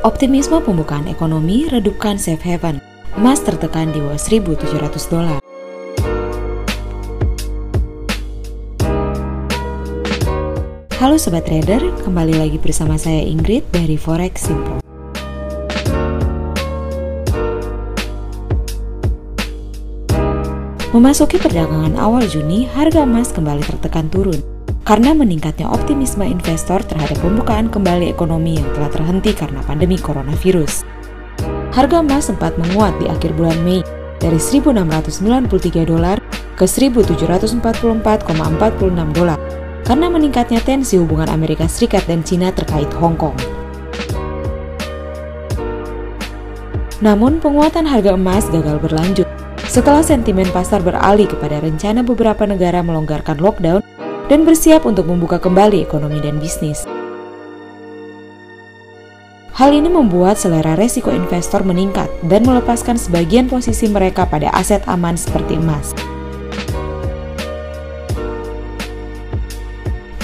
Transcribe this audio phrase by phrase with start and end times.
[0.00, 2.80] Optimisme pembukaan ekonomi redupkan safe haven.
[3.20, 5.36] Emas tertekan di bawah 1.700 dolar.
[10.96, 14.80] Halo Sobat Trader, kembali lagi bersama saya Ingrid dari Forex Simple.
[20.96, 24.59] Memasuki perdagangan awal Juni, harga emas kembali tertekan turun
[24.90, 30.82] karena meningkatnya optimisme investor terhadap pembukaan kembali ekonomi yang telah terhenti karena pandemi coronavirus.
[31.70, 33.86] Harga emas sempat menguat di akhir bulan Mei
[34.18, 36.18] dari 1.693 dolar
[36.58, 37.62] ke 1.744,46
[39.14, 39.38] dolar
[39.86, 43.38] karena meningkatnya tensi hubungan Amerika Serikat dan Cina terkait Hong Kong.
[46.98, 49.30] Namun, penguatan harga emas gagal berlanjut
[49.70, 53.86] setelah sentimen pasar beralih kepada rencana beberapa negara melonggarkan lockdown
[54.30, 56.86] dan bersiap untuk membuka kembali ekonomi dan bisnis.
[59.58, 65.18] Hal ini membuat selera resiko investor meningkat dan melepaskan sebagian posisi mereka pada aset aman
[65.18, 65.92] seperti emas.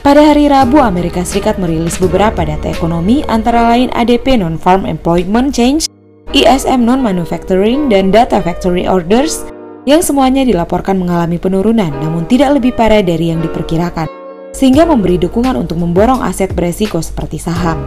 [0.00, 5.86] Pada hari Rabu, Amerika Serikat merilis beberapa data ekonomi antara lain ADP Non-Farm Employment Change,
[6.32, 9.46] ISM Non-Manufacturing, dan Data Factory Orders
[9.88, 14.08] yang semuanya dilaporkan mengalami penurunan namun tidak lebih parah dari yang diperkirakan,
[14.52, 17.80] sehingga memberi dukungan untuk memborong aset beresiko seperti saham.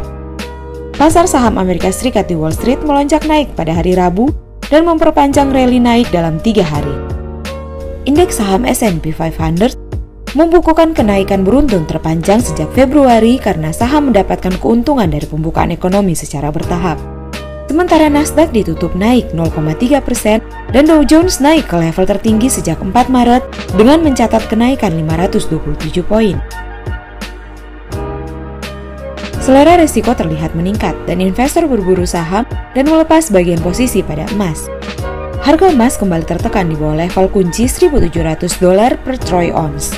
[0.94, 4.30] Pasar saham Amerika Serikat di Wall Street melonjak naik pada hari Rabu
[4.70, 6.94] dan memperpanjang rally naik dalam tiga hari.
[8.06, 9.80] Indeks saham S&P 500
[10.34, 17.23] membukukan kenaikan beruntun terpanjang sejak Februari karena saham mendapatkan keuntungan dari pembukaan ekonomi secara bertahap.
[17.74, 22.94] Sementara Nasdaq ditutup naik 0,3 persen dan Dow Jones naik ke level tertinggi sejak 4
[23.10, 23.42] Maret
[23.74, 26.38] dengan mencatat kenaikan 527 poin.
[29.42, 32.46] Selera risiko terlihat meningkat dan investor berburu saham
[32.78, 34.70] dan melepas bagian posisi pada emas.
[35.42, 39.98] Harga emas kembali tertekan di bawah level kunci 1.700 dolar per troy ounce.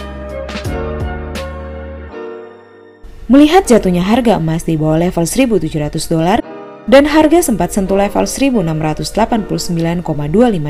[3.26, 6.45] Melihat jatuhnya harga emas di bawah level 1.700 dolar,
[6.86, 10.06] dan harga sempat sentuh level 1689,25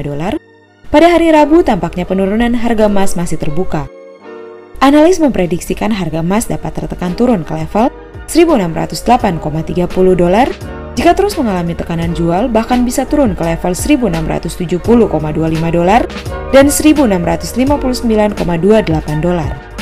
[0.03, 0.39] dolar,
[0.87, 3.91] pada hari Rabu tampaknya penurunan harga emas masih terbuka.
[4.79, 7.89] Analis memprediksikan harga emas dapat tertekan turun ke level
[8.29, 10.47] 1608,30 dolar
[10.95, 15.11] jika terus mengalami tekanan jual bahkan bisa turun ke level 1670,25
[15.75, 16.07] dolar
[16.55, 18.39] dan 1659,28
[19.19, 19.74] dolar.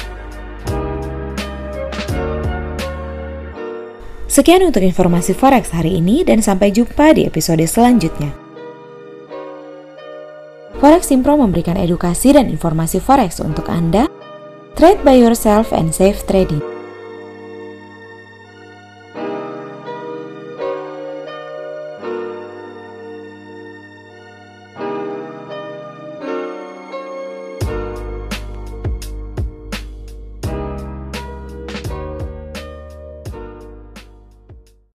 [4.33, 8.33] Sekian untuk informasi forex hari ini dan sampai jumpa di episode selanjutnya.
[10.81, 14.09] Forex Simpro memberikan edukasi dan informasi forex untuk Anda.
[14.73, 16.72] Trade by yourself and safe trading.